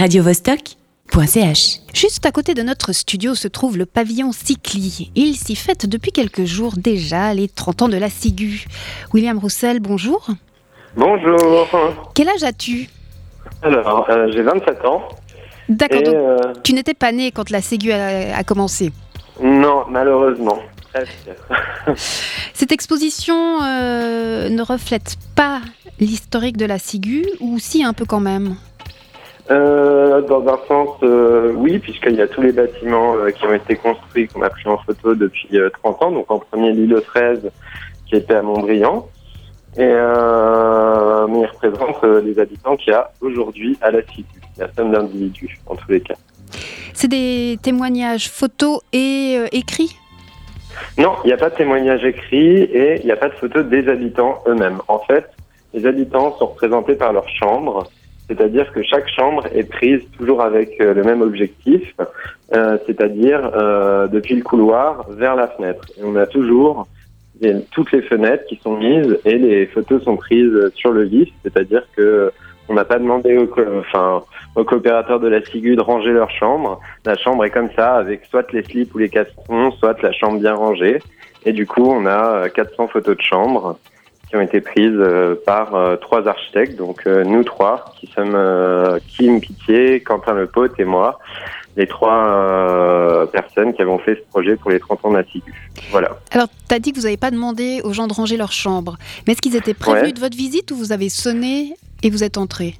radiovostok.ch. 0.00 1.80
Juste 1.92 2.24
à 2.24 2.32
côté 2.32 2.54
de 2.54 2.62
notre 2.62 2.94
studio 2.94 3.34
se 3.34 3.48
trouve 3.48 3.76
le 3.76 3.84
pavillon 3.84 4.32
Cycli. 4.32 5.12
Il 5.14 5.34
s'y 5.34 5.54
fête 5.54 5.84
depuis 5.84 6.10
quelques 6.10 6.46
jours 6.46 6.72
déjà 6.78 7.34
les 7.34 7.48
30 7.48 7.82
ans 7.82 7.88
de 7.90 7.98
la 7.98 8.08
Sigu. 8.08 8.64
William 9.12 9.36
Roussel, 9.36 9.78
bonjour. 9.78 10.26
Bonjour. 10.96 11.68
Quel 12.14 12.30
âge 12.30 12.42
as-tu? 12.42 12.88
Alors, 13.62 14.08
euh, 14.08 14.28
j'ai 14.32 14.40
27 14.40 14.86
ans. 14.86 15.02
D'accord, 15.68 16.02
donc 16.02 16.14
euh, 16.14 16.38
tu 16.64 16.72
n'étais 16.72 16.94
pas 16.94 17.12
né 17.12 17.30
quand 17.30 17.50
la 17.50 17.60
Ségu 17.60 17.92
a, 17.92 18.38
a 18.38 18.42
commencé? 18.42 18.92
non, 19.42 19.84
malheureusement. 19.90 20.60
Cette 22.54 22.72
exposition 22.72 23.62
euh, 23.62 24.48
ne 24.48 24.62
reflète 24.62 25.16
pas 25.36 25.60
l'historique 26.00 26.56
de 26.56 26.64
la 26.64 26.78
Sigu, 26.78 27.26
ou 27.40 27.58
si 27.58 27.84
un 27.84 27.92
peu 27.92 28.06
quand 28.06 28.20
même? 28.20 28.56
Euh, 29.50 30.20
dans 30.22 30.46
un 30.46 30.58
sens, 30.68 30.90
euh, 31.02 31.52
oui, 31.56 31.80
puisqu'il 31.80 32.14
y 32.14 32.22
a 32.22 32.28
tous 32.28 32.40
les 32.40 32.52
bâtiments 32.52 33.16
euh, 33.16 33.30
qui 33.30 33.44
ont 33.46 33.52
été 33.52 33.74
construits, 33.74 34.28
qu'on 34.28 34.42
a 34.42 34.50
pris 34.50 34.68
en 34.68 34.78
photo 34.78 35.14
depuis 35.14 35.58
euh, 35.58 35.70
30 35.82 36.02
ans. 36.02 36.10
Donc 36.12 36.30
en 36.30 36.38
premier, 36.38 36.72
l'île 36.72 37.00
13, 37.04 37.50
qui 38.06 38.16
était 38.16 38.34
à 38.34 38.42
Montbriand. 38.42 39.08
Et 39.76 39.86
mais 39.86 41.40
il 41.40 41.46
représente 41.46 42.02
les 42.24 42.38
habitants 42.40 42.76
qu'il 42.76 42.92
y 42.92 42.96
a 42.96 43.12
aujourd'hui 43.20 43.78
à 43.80 43.92
la 43.92 44.02
Sigu. 44.02 44.26
La 44.58 44.72
somme 44.72 44.90
d'individus, 44.90 45.60
en 45.66 45.76
tous 45.76 45.90
les 45.92 46.00
cas. 46.00 46.16
C'est 46.92 47.06
des 47.06 47.56
témoignages 47.62 48.28
photos 48.28 48.80
et 48.92 49.38
écrits? 49.52 49.96
Non, 50.98 51.12
il 51.24 51.28
n'y 51.28 51.32
a 51.32 51.36
pas 51.36 51.50
de 51.50 51.54
témoignage 51.54 52.04
écrit 52.04 52.62
et 52.62 53.00
il 53.00 53.06
n'y 53.06 53.12
a 53.12 53.16
pas 53.16 53.28
de 53.28 53.34
photo 53.34 53.62
des 53.62 53.88
habitants 53.88 54.42
eux-mêmes. 54.48 54.80
En 54.88 54.98
fait, 54.98 55.30
les 55.72 55.86
habitants 55.86 56.36
sont 56.36 56.46
représentés 56.46 56.96
par 56.96 57.12
leur 57.12 57.28
chambre, 57.28 57.88
c'est-à-dire 58.30 58.72
que 58.72 58.82
chaque 58.84 59.08
chambre 59.08 59.44
est 59.52 59.68
prise 59.68 60.02
toujours 60.16 60.40
avec 60.40 60.80
euh, 60.80 60.94
le 60.94 61.02
même 61.02 61.20
objectif, 61.20 61.94
euh, 62.54 62.78
c'est-à-dire 62.86 63.50
euh, 63.54 64.06
depuis 64.06 64.36
le 64.36 64.42
couloir 64.42 65.04
vers 65.10 65.34
la 65.34 65.48
fenêtre. 65.48 65.84
Et 65.98 66.04
on 66.04 66.14
a 66.14 66.26
toujours 66.26 66.86
toutes 67.70 67.90
les 67.92 68.02
fenêtres 68.02 68.44
qui 68.44 68.60
sont 68.62 68.76
mises 68.76 69.18
et 69.24 69.38
les 69.38 69.66
photos 69.66 70.04
sont 70.04 70.16
prises 70.16 70.70
sur 70.74 70.92
le 70.92 71.04
vif, 71.04 71.30
c'est-à-dire 71.42 71.82
que 71.96 72.30
on 72.68 72.74
n'a 72.74 72.84
pas 72.84 72.98
demandé 72.98 73.36
aux, 73.36 74.64
coopérateurs 74.64 75.18
de 75.18 75.26
la 75.26 75.42
SIGU 75.44 75.74
de 75.74 75.80
ranger 75.80 76.12
leur 76.12 76.30
chambre. 76.30 76.80
La 77.04 77.16
chambre 77.16 77.44
est 77.44 77.50
comme 77.50 77.70
ça, 77.74 77.94
avec 77.96 78.26
soit 78.26 78.52
les 78.52 78.62
slips 78.62 78.94
ou 78.94 78.98
les 78.98 79.08
cassons, 79.08 79.72
soit 79.72 80.00
la 80.02 80.12
chambre 80.12 80.38
bien 80.38 80.54
rangée. 80.54 81.00
Et 81.44 81.52
du 81.52 81.66
coup, 81.66 81.84
on 81.84 82.06
a 82.06 82.44
euh, 82.44 82.48
400 82.48 82.88
photos 82.88 83.16
de 83.16 83.22
chambre 83.22 83.78
qui 84.30 84.36
ont 84.36 84.40
été 84.40 84.60
prises 84.60 84.92
euh, 84.94 85.34
par 85.44 85.74
euh, 85.74 85.96
trois 85.96 86.26
architectes, 86.28 86.76
donc 86.76 87.02
euh, 87.06 87.24
nous 87.24 87.42
trois, 87.42 87.92
qui 87.98 88.08
sommes 88.14 88.38
Kim 89.08 89.40
Pitié, 89.40 90.00
Quentin 90.00 90.34
Lepote 90.34 90.78
et 90.78 90.84
moi, 90.84 91.18
les 91.76 91.86
trois 91.86 93.26
personnes 93.32 93.72
qui 93.74 93.82
avons 93.82 93.98
fait 93.98 94.14
ce 94.16 94.30
projet 94.30 94.56
pour 94.56 94.70
les 94.70 94.78
30 94.78 95.04
ans 95.04 95.10
de 95.10 95.16
la 95.16 95.24
SIGU. 95.24 95.70
Voilà. 95.90 96.16
Alors, 96.30 96.48
tu 96.68 96.74
as 96.74 96.78
dit 96.78 96.92
que 96.92 96.98
vous 96.98 97.04
n'avez 97.04 97.16
pas 97.16 97.30
demandé 97.30 97.80
aux 97.84 97.92
gens 97.92 98.06
de 98.06 98.12
ranger 98.12 98.36
leur 98.36 98.52
chambre. 98.52 98.96
Mais 99.26 99.32
est-ce 99.32 99.42
qu'ils 99.42 99.56
étaient 99.56 99.74
prévenus 99.74 100.08
Ouais. 100.08 100.12
de 100.12 100.20
votre 100.20 100.36
visite 100.36 100.70
ou 100.70 100.76
vous 100.76 100.92
avez 100.92 101.08
sonné 101.08 101.74
et 102.02 102.10
vous 102.10 102.24
êtes 102.24 102.38
entré 102.38 102.74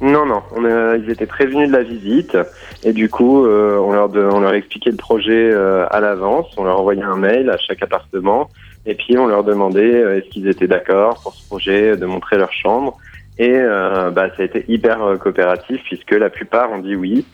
Non, 0.00 0.24
non, 0.24 0.42
on 0.56 0.64
a- 0.64 0.96
ils 0.96 1.10
étaient 1.10 1.26
prévenus 1.26 1.68
de 1.68 1.72
la 1.76 1.82
visite 1.82 2.36
et 2.82 2.92
du 2.94 3.10
coup, 3.10 3.44
euh, 3.44 3.76
on, 3.78 3.92
leur 3.92 4.08
de- 4.08 4.22
on 4.24 4.40
leur 4.40 4.54
expliquait 4.54 4.90
le 4.90 4.96
projet 4.96 5.50
euh, 5.52 5.84
à 5.90 6.00
l'avance, 6.00 6.46
on 6.56 6.64
leur 6.64 6.80
envoyait 6.80 7.02
un 7.02 7.16
mail 7.16 7.50
à 7.50 7.58
chaque 7.58 7.82
appartement 7.82 8.50
et 8.86 8.94
puis 8.94 9.18
on 9.18 9.26
leur 9.26 9.44
demandait 9.44 9.94
euh, 10.02 10.16
est-ce 10.16 10.30
qu'ils 10.30 10.48
étaient 10.48 10.66
d'accord 10.68 11.20
pour 11.22 11.34
ce 11.34 11.46
projet, 11.46 11.96
de 11.98 12.06
montrer 12.06 12.38
leur 12.38 12.52
chambre. 12.52 12.96
Et 13.36 13.52
euh, 13.54 14.10
bah, 14.10 14.28
ça 14.36 14.42
a 14.42 14.46
été 14.46 14.64
hyper 14.68 15.02
euh, 15.02 15.16
coopératif 15.18 15.82
puisque 15.84 16.12
la 16.12 16.30
plupart 16.30 16.72
ont 16.72 16.78
dit 16.78 16.96
oui. 16.96 17.26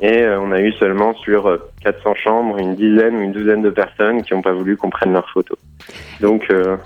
Et 0.00 0.22
euh, 0.22 0.40
on 0.40 0.50
a 0.52 0.60
eu 0.60 0.72
seulement 0.74 1.14
sur 1.14 1.48
euh, 1.48 1.58
400 1.82 2.14
chambres 2.16 2.58
une 2.58 2.74
dizaine 2.76 3.16
ou 3.16 3.20
une 3.22 3.32
douzaine 3.32 3.62
de 3.62 3.70
personnes 3.70 4.22
qui 4.22 4.32
n'ont 4.34 4.42
pas 4.42 4.52
voulu 4.52 4.76
qu'on 4.76 4.90
prenne 4.90 5.12
leurs 5.12 5.28
photos. 5.30 5.58
Donc, 6.20 6.44
euh, 6.50 6.76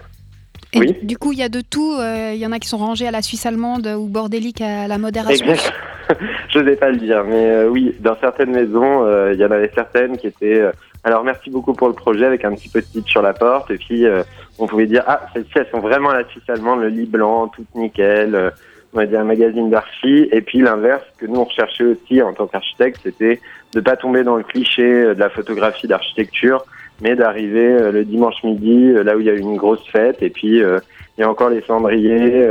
Et 0.76 0.80
Oui. 0.80 0.96
du 1.02 1.16
coup, 1.18 1.32
il 1.32 1.38
y 1.38 1.42
a 1.42 1.48
de 1.48 1.60
tout. 1.60 1.94
euh, 1.98 2.32
Il 2.34 2.38
y 2.40 2.46
en 2.46 2.52
a 2.52 2.58
qui 2.58 2.68
sont 2.68 2.76
rangés 2.78 3.06
à 3.08 3.10
la 3.10 3.22
Suisse 3.22 3.46
allemande 3.46 3.86
ou 3.98 4.06
bordélique 4.06 4.60
à 4.60 4.86
la 4.88 4.98
modération. 4.98 5.46
Exact. 5.46 5.72
Je 6.50 6.58
n'osais 6.60 6.76
pas 6.76 6.90
le 6.90 6.98
dire, 6.98 7.24
mais 7.24 7.46
euh, 7.50 7.68
oui, 7.68 7.94
dans 8.00 8.16
certaines 8.20 8.52
maisons, 8.52 9.04
euh, 9.04 9.32
il 9.34 9.40
y 9.40 9.44
en 9.44 9.50
avait 9.50 9.70
certaines 9.74 10.16
qui 10.18 10.28
étaient. 10.28 10.60
euh, 10.60 10.70
alors 11.02 11.22
merci 11.24 11.50
beaucoup 11.50 11.72
pour 11.72 11.86
le 11.88 11.94
projet 11.94 12.24
avec 12.26 12.44
un 12.44 12.52
petit 12.54 12.68
post-it 12.68 13.06
sur 13.06 13.22
la 13.22 13.32
porte 13.32 13.70
et 13.70 13.76
puis 13.78 14.04
euh, 14.06 14.22
on 14.58 14.66
pouvait 14.66 14.86
dire 14.86 15.04
ah 15.06 15.20
celles-ci 15.32 15.50
elles 15.54 15.68
sont 15.70 15.78
vraiment 15.78 16.10
à 16.10 16.14
la 16.20 16.28
Suisse 16.28 16.42
allemande, 16.48 16.80
le 16.80 16.88
lit 16.88 17.06
blanc, 17.06 17.46
tout 17.48 17.64
nickel. 17.76 18.34
euh, 18.34 18.50
on 18.92 18.98
va 18.98 19.06
dire 19.06 19.20
un 19.20 19.24
magazine 19.24 19.68
d'archi 19.70 20.28
et 20.32 20.40
puis 20.40 20.58
l'inverse 20.60 21.04
que 21.18 21.26
nous 21.26 21.36
on 21.40 21.44
recherchait 21.44 21.84
aussi 21.84 22.22
en 22.22 22.32
tant 22.32 22.46
qu'architecte, 22.46 23.00
c'était 23.04 23.40
de 23.74 23.80
pas 23.80 23.96
tomber 23.96 24.24
dans 24.24 24.36
le 24.36 24.42
cliché 24.42 24.82
de 24.82 25.18
la 25.18 25.28
photographie 25.28 25.86
d'architecture, 25.86 26.64
mais 27.00 27.14
d'arriver 27.16 27.66
euh, 27.66 27.92
le 27.92 28.04
dimanche 28.04 28.42
midi 28.44 28.90
euh, 28.90 29.02
là 29.02 29.16
où 29.16 29.20
il 29.20 29.26
y 29.26 29.30
a 29.30 29.34
eu 29.34 29.40
une 29.40 29.56
grosse 29.56 29.86
fête 29.90 30.22
et 30.22 30.30
puis 30.30 30.62
euh, 30.62 30.78
il 31.16 31.22
y 31.22 31.24
a 31.24 31.30
encore 31.30 31.48
les 31.48 31.62
cendriers. 31.62 32.46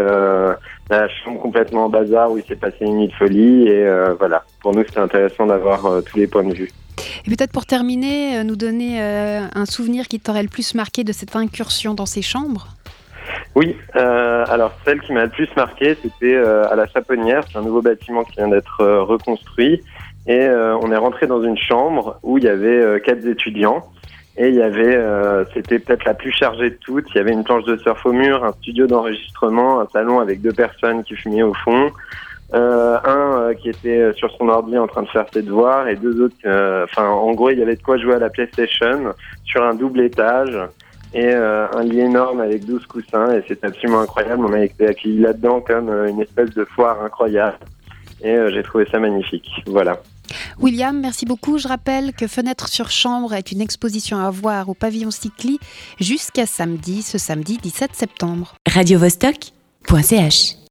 la 0.90 1.08
chambre 1.08 1.40
complètement 1.40 1.86
en 1.86 1.90
bazar 1.90 2.32
où 2.32 2.38
il 2.40 2.44
s'est 2.46 2.56
passé 2.56 2.78
une 2.82 2.98
nuit 2.98 3.08
de 3.10 3.14
folie 3.14 3.68
et 3.68 3.88
voilà. 4.18 4.44
Pour 4.60 4.74
nous, 4.74 4.84
c'était 4.84 5.02
intéressant 5.02 5.46
d'avoir 5.46 6.02
tous 6.04 6.18
les 6.18 6.26
points 6.26 6.44
de 6.44 6.56
vue. 6.56 6.72
Et 7.28 7.30
peut-être 7.30 7.52
pour 7.52 7.68
terminer, 7.68 8.44
nous 8.44 8.56
donner 8.56 9.00
un 9.00 9.66
souvenir 9.68 10.08
qui 10.08 10.20
t'aurait 10.20 10.42
le 10.42 10.50
plus 10.50 10.74
marqué 10.74 11.04
de 11.04 11.14
cette 11.14 11.36
incursion 11.36 11.94
dans 11.94 12.08
ces 12.08 12.24
chambres? 12.24 12.76
Oui, 13.56 13.78
euh, 13.96 14.46
alors 14.50 14.74
celle 14.84 15.00
qui 15.02 15.14
m'a 15.14 15.24
le 15.24 15.30
plus 15.30 15.50
marqué, 15.56 15.96
c'était 16.02 16.36
euh, 16.36 16.70
à 16.70 16.76
la 16.76 16.88
Chaponnière. 16.88 17.44
C'est 17.50 17.58
un 17.58 17.62
nouveau 17.62 17.82
bâtiment 17.82 18.24
qui 18.24 18.36
vient 18.38 18.50
d'être 18.50 18.82
euh, 18.82 19.04
reconstruit 19.04 19.82
et 20.28 20.50
on 20.50 20.92
est 20.92 20.98
rentré 20.98 21.28
dans 21.28 21.44
une 21.44 21.56
chambre 21.56 22.18
où 22.24 22.40
il 22.40 22.46
y 22.46 22.48
avait 22.48 23.00
quatre 23.02 23.28
étudiants. 23.28 23.84
Et 24.38 24.50
il 24.50 24.56
y 24.56 24.62
avait, 24.62 24.96
euh, 24.96 25.46
c'était 25.54 25.80
peut-être 25.80 26.04
la 26.04 26.14
plus 26.14 26.32
chargée 26.32 26.70
de 26.70 26.78
toutes. 26.82 27.06
Il 27.12 27.18
y 27.18 27.20
avait 27.22 27.32
une 27.32 27.44
planche 27.46 27.64
de 27.64 27.78
surf 27.78 28.06
au 28.06 28.12
mur, 28.12 28.44
un 28.44 28.52
studio 28.54 28.86
d'enregistrement, 28.86 29.80
un 29.80 29.88
salon 29.88 30.20
avec 30.20 30.42
deux 30.42 30.52
personnes 30.52 31.04
qui 31.06 31.16
fumaient 31.16 31.44
au 31.44 31.54
fond, 31.54 31.90
euh, 32.54 32.98
un 33.06 33.40
euh, 33.40 33.54
qui 33.54 33.70
était 33.70 34.12
sur 34.14 34.30
son 34.38 34.50
ordi 34.50 34.78
en 34.78 34.88
train 34.88 35.04
de 35.04 35.08
faire 35.08 35.26
ses 35.34 35.42
devoirs 35.42 35.88
et 35.88 35.96
deux 35.96 36.22
autres. 36.22 36.36
euh, 36.46 36.84
Enfin, 36.84 37.08
en 37.08 37.32
gros, 37.32 37.50
il 37.50 37.60
y 37.60 37.62
avait 37.62 37.78
de 37.78 37.82
quoi 37.82 37.98
jouer 37.98 38.16
à 38.16 38.20
la 38.20 38.30
PlayStation 38.30 39.14
sur 39.46 39.64
un 39.64 39.74
double 39.74 40.02
étage 40.02 40.58
et 41.14 41.34
euh, 41.34 41.68
un 41.74 41.84
lit 41.84 42.02
énorme 42.02 42.42
avec 42.42 42.66
12 42.66 42.86
coussins 42.88 43.32
et 43.38 43.44
c'était 43.48 43.68
absolument 43.68 44.02
incroyable. 44.02 44.44
On 44.46 44.52
a 44.54 44.66
été 44.66 44.86
accueillis 44.86 45.22
là-dedans 45.22 45.62
comme 45.62 45.88
euh, 45.88 46.10
une 46.10 46.20
espèce 46.22 46.50
de 46.54 46.66
foire 46.66 47.02
incroyable 47.02 47.58
et 48.22 48.36
j'ai 48.52 48.64
trouvé 48.64 48.86
ça 48.92 49.00
magnifique. 49.00 49.50
Voilà. 49.68 49.98
William, 50.60 51.00
merci 51.00 51.26
beaucoup. 51.26 51.58
Je 51.58 51.68
rappelle 51.68 52.14
que 52.14 52.28
Fenêtre 52.28 52.68
sur 52.68 52.90
chambre 52.90 53.34
est 53.34 53.52
une 53.52 53.62
exposition 53.62 54.18
à 54.18 54.30
voir 54.30 54.70
au 54.70 54.74
pavillon 54.74 55.12
Cycli 55.12 55.60
jusqu'à 56.00 56.46
samedi, 56.46 57.02
ce 57.02 57.18
samedi 57.18 57.58
17 57.62 57.92
septembre. 57.94 58.56
radiovostok.ch 58.68 60.56